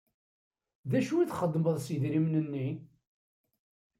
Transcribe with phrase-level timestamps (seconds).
[0.89, 2.69] D acu i txedmeḍ s yidrimen-nni?